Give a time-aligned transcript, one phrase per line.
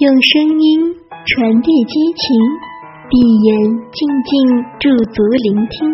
[0.00, 0.96] 用声音
[1.28, 2.24] 传递激情，
[3.10, 3.52] 闭眼
[3.92, 4.32] 静静
[4.80, 5.92] 驻足聆听。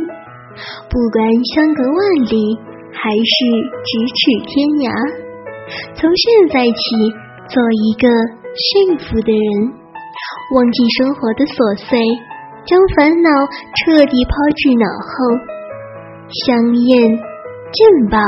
[0.87, 1.19] 不管
[1.51, 1.99] 相隔万
[2.31, 2.55] 里，
[2.95, 3.35] 还是
[3.83, 4.95] 咫尺天涯，
[5.99, 6.23] 从现
[6.55, 6.79] 在起，
[7.51, 8.07] 做一个
[8.55, 9.75] 幸福的人，
[10.55, 11.59] 忘记生活的琐
[11.91, 11.99] 碎，
[12.63, 13.29] 将烦恼
[13.75, 15.11] 彻底抛至脑后。
[16.47, 17.11] 香艳
[17.75, 18.23] 劲爆，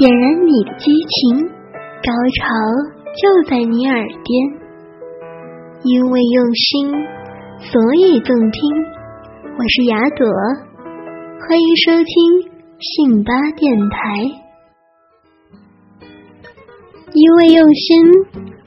[0.00, 1.44] 点燃你的激情，
[2.00, 2.08] 高
[2.40, 2.48] 潮
[3.12, 4.64] 就在你耳边。
[5.88, 6.90] 因为用心，
[7.60, 8.60] 所以动听。
[9.56, 10.26] 我是雅朵，
[11.46, 12.50] 欢迎收听
[12.80, 13.96] 信巴电台。
[17.12, 18.02] 因为用心，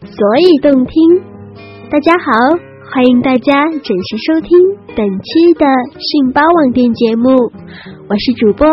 [0.06, 1.22] 所以动听。
[1.92, 2.58] 大家好，
[2.90, 4.58] 欢迎大家准时收听
[4.96, 5.66] 本期的
[6.00, 7.36] 信巴网店节目，
[8.08, 8.66] 我是主播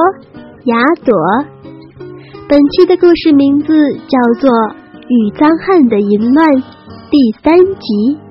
[0.66, 1.12] 雅朵。
[2.48, 3.74] 本期的故事名字
[4.06, 4.48] 叫做
[5.08, 6.48] 《与脏汉的淫乱》
[7.10, 8.24] 第三集。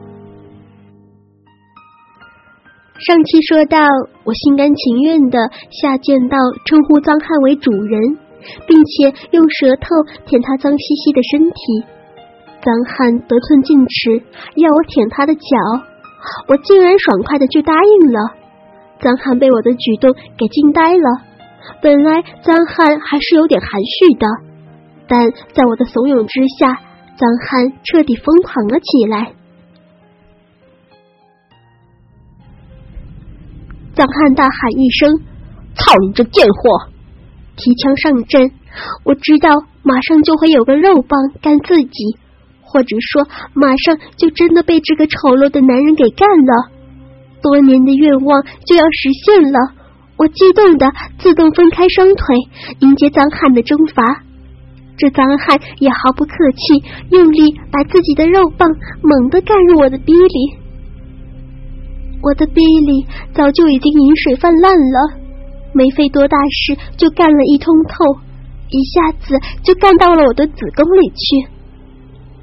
[2.98, 3.78] 上期说到，
[4.24, 5.38] 我心甘情愿的
[5.70, 8.18] 下贱到称呼脏汉为主人，
[8.66, 9.90] 并且用舌头
[10.26, 11.84] 舔他脏兮兮的身体。
[12.64, 14.24] 脏汉得寸进尺，
[14.56, 15.42] 要我舔他的脚，
[16.48, 18.20] 我竟然爽快的就答应了。
[19.02, 21.22] 脏汉被我的举动给惊呆了。
[21.82, 24.26] 本来脏汉还是有点含蓄的，
[25.06, 26.80] 但在我的怂恿之下，
[27.18, 29.34] 脏汉彻底疯狂了起来。
[33.96, 35.10] 脏汉大喊一声
[35.74, 36.92] ：“操你这贱货！”
[37.56, 38.52] 提枪上阵。
[39.06, 39.50] 我知道
[39.84, 42.18] 马上就会有个肉棒干自己，
[42.62, 46.70] 或者说马上就真的被这个丑陋的男人给干了。
[47.42, 49.60] 多年的愿望就要实现了。
[50.18, 52.36] 我激动的自动分开双腿，
[52.80, 54.24] 迎接脏汉的征伐。
[54.98, 58.68] 这脏汉也毫不客气，用力把自己的肉棒
[59.04, 60.65] 猛地干入我的逼里。
[62.26, 64.98] 我的逼里早就已经饮水泛滥了，
[65.74, 68.18] 没费多大事就干了一通透，
[68.74, 71.54] 一下子就干到了我的子宫里去。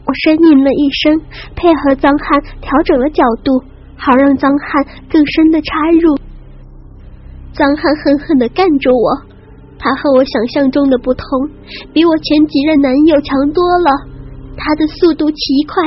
[0.07, 1.19] 我呻吟了一声，
[1.57, 3.59] 配合脏汉调整了角度，
[3.99, 6.15] 好让脏汉更深的插入。
[7.53, 9.19] 脏汉狠狠的干着我，
[9.81, 11.27] 他和我想象中的不同，
[11.93, 13.91] 比我前几任男友强多了。
[14.55, 15.83] 他的速度奇快，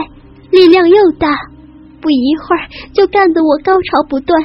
[0.52, 1.31] 力量又大。
[2.06, 4.40] 不一会儿就干得我高潮不断，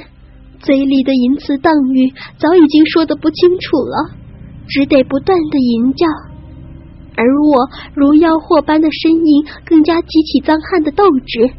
[0.61, 4.17] 嘴里的淫词荡语早已经说的不清楚了，
[4.67, 6.07] 只得不断的淫叫。
[7.17, 11.53] 而我如妖惑般的呻吟，更加激起脏汉的斗志。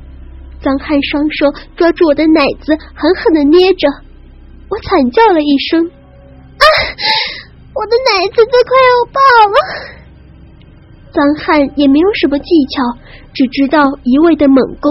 [0.59, 3.85] 脏汉双手抓住我的奶子，狠狠的捏着，
[4.69, 6.65] 我惨叫了一声：“啊！
[7.77, 9.21] 我的奶子都快要爆
[9.53, 9.57] 了！”
[11.13, 12.81] 脏汉也没有什么技巧，
[13.33, 14.89] 只知道一味的猛攻。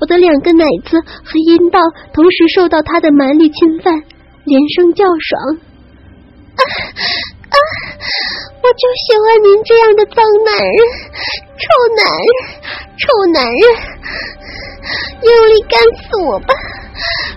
[0.00, 1.80] 我的两个奶子和阴道
[2.12, 3.94] 同时受到他的蛮力侵犯，
[4.44, 5.58] 连声叫爽。
[6.54, 6.60] 啊
[7.52, 7.56] 啊！
[8.62, 10.78] 我就喜欢您这样的脏男人，
[11.58, 11.64] 臭
[11.96, 12.30] 男人，
[12.98, 13.02] 臭
[13.32, 13.62] 男人，
[15.22, 16.54] 用力干死我吧！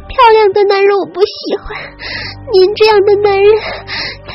[0.07, 1.75] 漂亮的男人我不喜欢，
[2.53, 3.49] 您这样的男人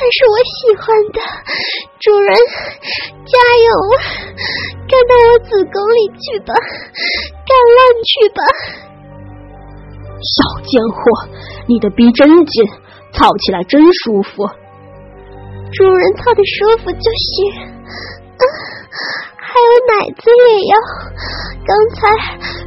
[0.08, 1.20] 是我喜欢的。
[2.00, 2.32] 主人，
[3.24, 3.68] 加油，
[4.88, 6.54] 干到我子宫里去吧，
[7.44, 8.40] 干烂去吧！
[10.20, 10.98] 小贱货，
[11.66, 12.64] 你的逼真紧，
[13.12, 14.48] 操起来真舒服。
[15.72, 17.52] 主人操的舒服就行。
[17.60, 18.42] 啊
[19.50, 20.72] 还有奶子也要，
[21.66, 21.98] 刚才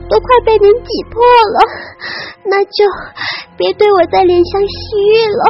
[0.10, 1.58] 都快被您挤破了，
[2.46, 2.84] 那就
[3.58, 5.44] 别对我再怜香惜玉了，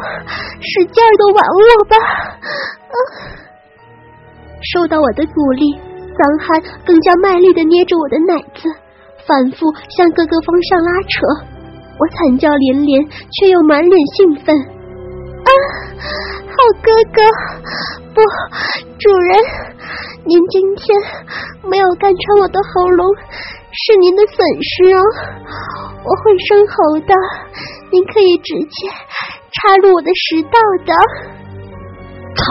[0.61, 1.95] 使劲儿的玩我吧！
[2.93, 2.95] 啊！
[4.73, 5.73] 受到我的鼓励，
[6.13, 8.69] 脏汉更加卖力的捏着我的奶子，
[9.25, 11.17] 反复向各个方向拉扯。
[11.97, 14.53] 我惨叫连连，却又满脸兴奋。
[14.53, 15.49] 啊！
[16.45, 17.19] 好哥哥，
[18.13, 18.21] 不，
[18.97, 19.41] 主人。
[20.25, 20.97] 您今天
[21.69, 23.05] 没有干穿我的喉咙，
[23.73, 25.01] 是您的损失哦。
[26.05, 27.13] 我会生喉的，
[27.91, 28.87] 您可以直接
[29.51, 30.93] 插入我的食道的。
[32.35, 32.43] 操！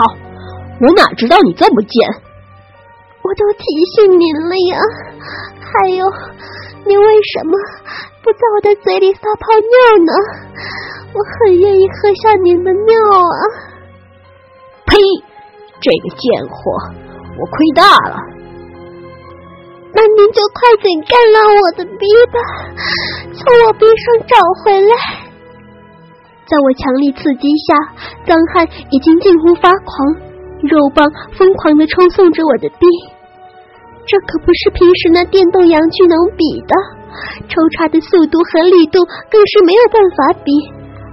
[0.81, 1.95] 我哪知道你这么贱？
[3.21, 3.63] 我都提
[3.95, 4.79] 醒您了呀。
[5.61, 6.05] 还有，
[6.85, 7.51] 您为什么
[8.21, 10.11] 不在我的嘴里撒泡尿呢？
[11.13, 13.41] 我很愿意喝下您的尿啊！
[14.87, 14.97] 呸！
[15.79, 16.55] 这个贱货！
[17.39, 18.17] 我亏大了，
[19.95, 22.37] 那您就快点干烂我的逼吧，
[23.31, 24.93] 从我逼上找回来。
[26.45, 27.73] 在我强力刺激下，
[28.25, 29.93] 脏汉已经近乎发狂，
[30.63, 31.05] 肉棒
[31.37, 32.85] 疯狂的抽送着我的逼。
[34.05, 36.73] 这可不是平时那电动阳具能比的，
[37.47, 38.99] 抽插的速度和力度
[39.31, 40.51] 更是没有办法比，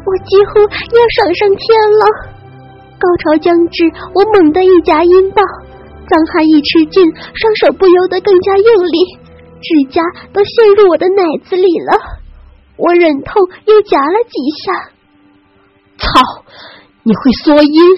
[0.04, 1.60] 我几乎要爽上天
[2.00, 2.04] 了。
[2.98, 5.42] 高潮将至，我猛地一夹阴道，
[6.10, 8.98] 脏汉一吃劲，双手不由得更加用力，
[9.62, 10.02] 指甲
[10.32, 12.18] 都陷入我的奶子里了。
[12.76, 14.34] 我忍痛又夹了几
[14.64, 14.90] 下。
[15.98, 16.44] 操！
[17.02, 17.96] 你会缩阴，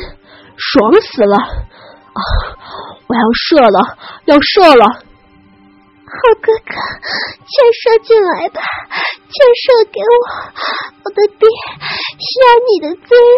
[0.56, 1.36] 爽死了！
[1.36, 2.20] 啊，
[3.06, 4.84] 我要射了，要射了！
[4.84, 6.72] 好哥哥，
[7.40, 8.60] 全射进来吧，
[8.92, 10.14] 全射给我，
[11.04, 11.48] 我的爹
[12.18, 13.32] 需要你的滋润。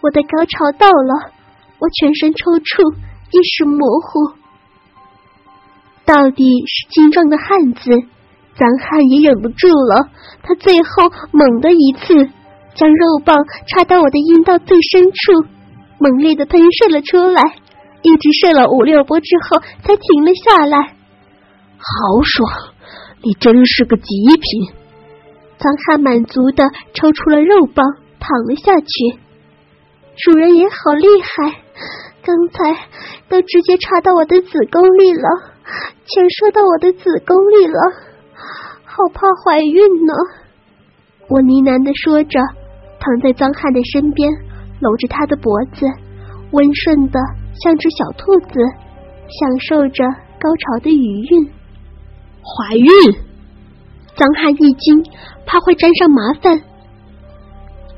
[0.00, 1.30] 我的高潮到了，
[1.78, 2.94] 我全身抽搐，
[3.30, 4.38] 意识模糊。
[6.04, 7.90] 到底是精壮的汉子，
[8.56, 10.10] 脏汉也忍不住了，
[10.42, 12.30] 他最后猛的一次。
[12.74, 13.34] 将肉棒
[13.66, 15.48] 插到我的阴道最深处，
[15.98, 17.42] 猛烈的喷射了出来，
[18.02, 20.78] 一直射了五六波之后才停了下来。
[20.78, 22.48] 好爽！
[23.24, 24.74] 你真是个极品！
[25.58, 27.84] 脏汉满足的抽出了肉棒，
[28.20, 29.18] 躺了下去。
[30.18, 31.62] 主人也好厉害，
[32.22, 32.88] 刚才
[33.28, 35.28] 都直接插到我的子宫里了，
[36.04, 37.78] 全射到我的子宫里了，
[38.84, 40.12] 好怕怀孕呢。
[41.28, 42.38] 我呢喃的说着。
[43.00, 44.28] 躺在脏汉的身边，
[44.80, 45.86] 搂着他的脖子，
[46.50, 47.20] 温顺的
[47.62, 48.58] 像只小兔子，
[49.30, 50.02] 享受着
[50.42, 51.46] 高潮的余韵。
[52.42, 52.90] 怀孕，
[54.16, 55.04] 脏汉一惊，
[55.46, 56.60] 怕会沾上麻烦。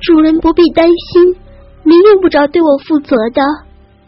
[0.03, 1.35] 主人不必担心，
[1.91, 3.43] 您用不着对我负责的。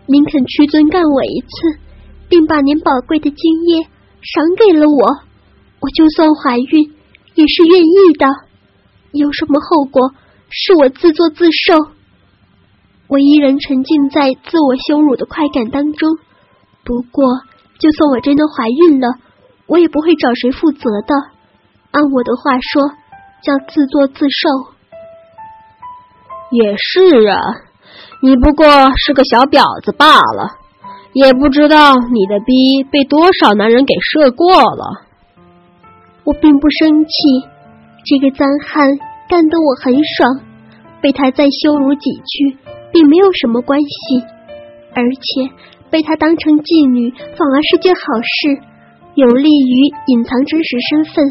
[0.06, 1.80] 您肯屈尊干我一次，
[2.28, 3.82] 并把您宝贵的精液
[4.22, 5.02] 赏给了我，
[5.80, 6.94] 我就算怀孕
[7.34, 8.26] 也是愿意的。
[9.10, 10.14] 有什么后果？
[10.48, 11.74] 是我自作自受，
[13.08, 16.08] 我依然沉浸在自我羞辱的快感当中。
[16.84, 17.24] 不过，
[17.80, 19.08] 就算我真的怀孕了，
[19.66, 21.14] 我也不会找谁负责的。
[21.90, 22.90] 按我的话说，
[23.42, 24.72] 叫自作自受。
[26.52, 27.71] 也是啊，
[28.20, 28.66] 你不过
[28.96, 30.58] 是个小婊子罢了，
[31.12, 35.06] 也不知道你的逼被多少男人给射过了。
[36.24, 37.10] 我并不生气，
[38.04, 38.88] 这个脏汉。
[39.28, 40.44] 干得我很爽，
[41.00, 42.58] 被他再羞辱几句，
[42.92, 44.20] 并没有什么关系，
[44.92, 45.48] 而且
[45.88, 48.60] 被他当成妓女反而是件好事，
[49.14, 51.24] 有利于隐藏真实身份。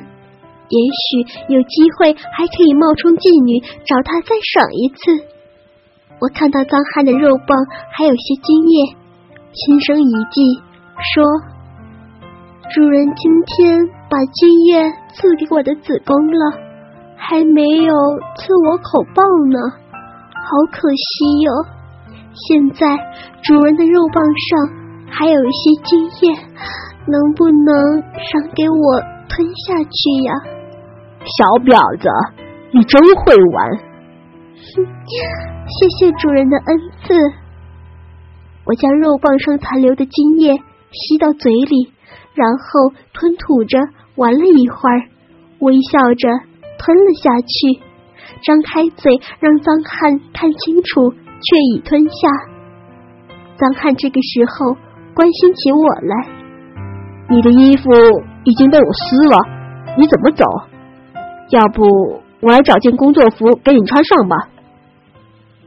[0.71, 5.21] 也许有机会还可以冒充妓女找他再爽一次。
[6.21, 7.57] 我看到脏汉的肉棒
[7.91, 8.95] 还有些精液，
[9.51, 10.62] 心生一计
[11.01, 11.25] 说
[12.69, 14.83] ：“主人今天把精液
[15.15, 16.69] 赐给我的子宫了。”
[17.18, 17.94] 还没有
[18.35, 19.59] 赐我口棒呢，
[20.33, 21.51] 好可惜哟！
[22.33, 22.88] 现在
[23.44, 24.69] 主人的肉棒上
[25.09, 26.33] 还有一些精液，
[27.07, 30.33] 能不能赏给我吞下去呀？
[31.25, 32.09] 小婊子，
[32.74, 33.79] 你真会玩！
[35.67, 37.13] 谢谢主人的恩赐。
[38.65, 40.55] 我将肉棒上残留的精液
[40.91, 41.91] 吸到嘴里，
[42.33, 43.79] 然后吞吐着
[44.15, 45.03] 玩了一会儿，
[45.59, 46.27] 微笑着。
[46.83, 47.79] 吞了下去，
[48.41, 52.27] 张开嘴让脏汉看清楚，却已吞下。
[53.55, 54.75] 脏汉这个时候
[55.13, 56.27] 关心起我来
[57.29, 57.83] ：“你的衣服
[58.45, 59.37] 已经被我撕了，
[59.95, 60.43] 你怎么走？
[61.51, 61.83] 要不
[62.41, 64.36] 我来找件工作服给你穿上吧？”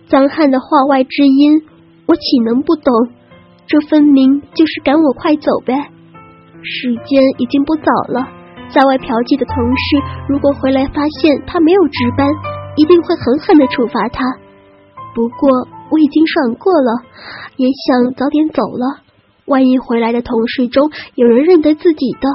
[0.08, 1.62] 脏汉的话外之音，
[2.06, 2.92] 我岂能不懂？
[3.66, 5.72] 这分明就是赶我快走呗！
[6.62, 8.28] 时间已经不早了。
[8.68, 12.28] 在外嫖妓的同事，如果回来发现他没有值班，
[12.76, 14.24] 一定会狠狠的处罚他。
[15.14, 15.48] 不过
[15.90, 16.90] 我已经爽过了，
[17.56, 19.00] 也想早点走了。
[19.46, 22.28] 万一回来的同事中有人认得自己的，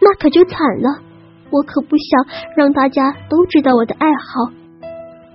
[0.00, 1.00] 那可就惨了。
[1.50, 4.52] 我可不想让大家都知道我的爱好，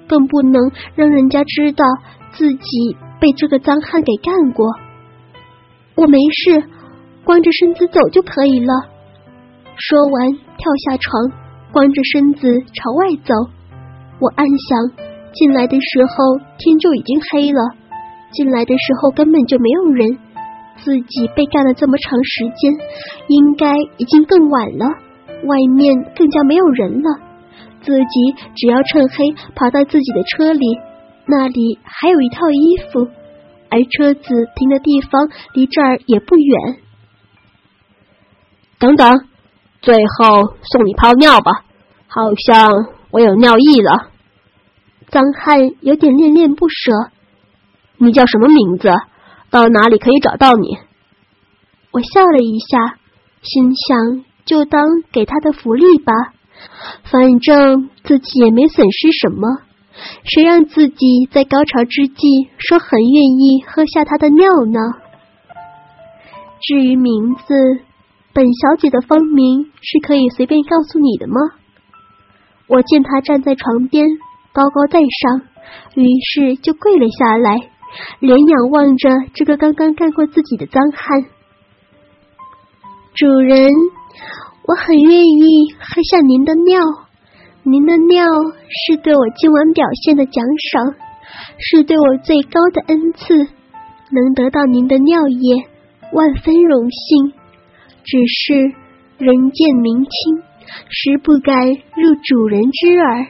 [0.08, 1.86] 更不能让人家知道
[2.32, 4.66] 自己被这个脏汉给干过。
[5.96, 6.64] 我没事，
[7.24, 8.74] 光着身子走就可以了。
[9.76, 11.32] 说完，跳下床，
[11.72, 13.34] 光着身子朝外走。
[14.20, 17.60] 我暗想，进来的时候天就已经黑了，
[18.32, 20.18] 进来的时候根本就没有人，
[20.78, 22.74] 自己被干了这么长时间，
[23.28, 24.86] 应该已经更晚了，
[25.44, 27.25] 外面更加没有人了。
[27.86, 30.66] 自己只要趁黑跑到自己的车里，
[31.28, 33.08] 那里还有一套衣服，
[33.70, 36.80] 而车子停的地方离这儿也不远。
[38.80, 39.28] 等等。
[39.82, 41.64] 最后送你泡尿吧，
[42.08, 44.10] 好像我有尿意了。
[45.10, 46.92] 张翰有点恋恋不舍。
[47.98, 48.90] 你叫什么名字？
[49.52, 50.80] 到哪里可以找到你？
[51.92, 52.98] 我笑了一下，
[53.44, 56.12] 心想就当给他的福利吧，
[57.04, 59.62] 反正自己也没损失什么。
[60.24, 64.80] 谁让自己在高潮之际说很愿意喝下他的尿呢？
[66.62, 67.54] 至于名字，
[68.34, 71.36] 本小姐的芳名是可以随便告诉你的吗？
[72.68, 74.06] 我见他站在床边，
[74.52, 75.42] 高高在上，
[75.96, 77.56] 于是就跪了下来，
[78.20, 81.24] 脸仰望着这个刚刚干过自己的脏汉。
[83.14, 83.70] 主人，
[84.68, 86.82] 我很愿意喝下您的尿。
[87.62, 88.26] 您的尿
[88.68, 90.96] 是对我今晚表现的奖赏，
[91.60, 93.48] 是对我最高的恩赐。
[94.12, 95.68] 能得到您的尿液，
[96.14, 97.34] 万分荣幸。
[98.04, 98.54] 只是
[99.18, 100.12] 人见明清，
[100.90, 103.28] 实不敢入主人之耳。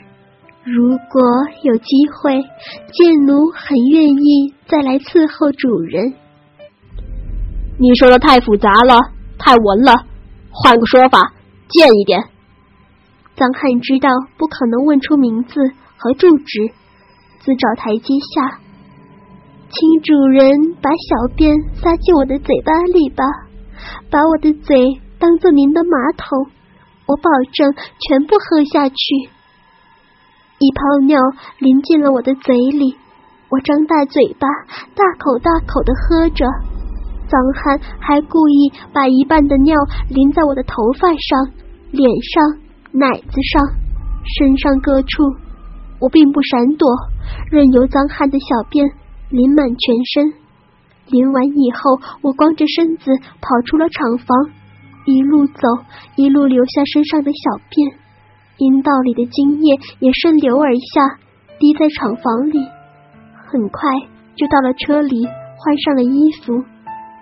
[0.64, 1.22] 如果
[1.64, 2.34] 有机会，
[2.92, 6.14] 贱奴很愿意再来伺候主人。
[7.78, 9.00] 你说的太复杂了，
[9.38, 9.94] 太文了，
[10.58, 11.34] 换个说法，
[11.68, 12.24] 贱一点。
[13.36, 14.08] 脏汉知道
[14.38, 15.60] 不可能问出名字
[15.98, 16.72] 和住址，
[17.40, 18.60] 自找台阶下。
[19.68, 23.26] 请主人把小便撒进我的嘴巴里吧，
[24.10, 26.48] 把我的嘴当做您的马桶，
[27.06, 27.74] 我保证
[28.08, 28.96] 全部喝下去。
[30.58, 31.20] 一泡尿
[31.60, 32.96] 淋进了我的嘴里，
[33.50, 34.48] 我张大嘴巴，
[34.96, 36.46] 大口大口的喝着。
[37.28, 39.76] 脏汉还故意把一半的尿
[40.10, 41.52] 淋在我的头发上、
[41.92, 42.66] 脸上。
[42.98, 43.62] 奶子上、
[44.24, 45.24] 身上各处，
[46.00, 46.88] 我并不闪躲，
[47.52, 48.88] 任由脏汉的小便
[49.30, 50.34] 淋满全身。
[51.10, 54.28] 淋完以后，我光着身子跑出了厂房，
[55.06, 55.68] 一路走，
[56.16, 58.00] 一路留下身上的小便，
[58.60, 61.20] 阴道里的精液也顺流而下，
[61.60, 62.60] 滴在厂房里。
[63.52, 63.92] 很快
[64.38, 66.64] 就到了车里，换上了衣服，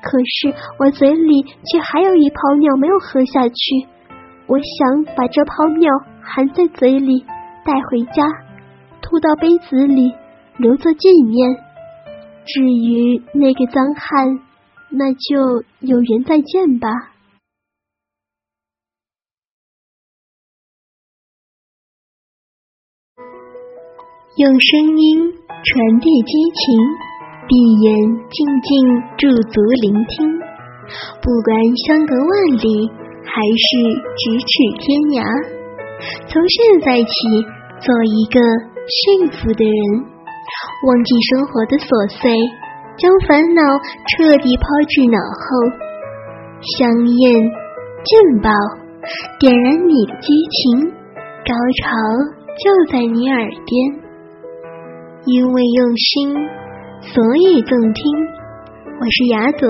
[0.04, 3.88] 可是我嘴里却还有一泡尿没有喝下去。
[4.48, 5.90] 我想把这泡尿
[6.22, 7.26] 含在嘴里
[7.66, 8.28] 带回家，
[9.02, 10.14] 吐到杯子里
[10.58, 11.56] 留作纪念。
[12.46, 14.40] 至于那个脏汉，
[14.90, 16.90] 那就有缘再见吧。
[24.36, 27.13] 用声音传递激情，
[27.48, 27.86] 闭眼
[28.30, 28.70] 静静
[29.18, 30.28] 驻足聆听，
[31.22, 31.56] 不管
[31.88, 32.32] 相隔万
[32.62, 33.04] 里。
[33.26, 33.66] 还是
[34.20, 34.52] 咫尺
[34.84, 34.84] 天
[35.16, 35.24] 涯。
[36.28, 37.10] 从现在起，
[37.80, 38.38] 做一个
[38.84, 39.80] 幸福的人，
[40.84, 41.88] 忘记生活的琐
[42.20, 42.30] 碎，
[43.00, 43.64] 将烦恼
[44.12, 45.48] 彻底抛至脑后。
[46.78, 46.84] 香
[47.16, 47.42] 艳
[48.04, 48.12] 劲
[48.44, 48.52] 爆，
[49.40, 50.92] 点燃你的激情，
[51.48, 51.96] 高潮
[52.60, 53.72] 就在你耳边。
[55.26, 56.36] 因为用心，
[57.12, 58.04] 所以动听。
[58.98, 59.68] 我是雅朵，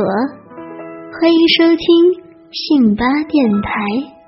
[1.19, 2.23] 欢迎收听。
[2.51, 4.22] 信吧电台。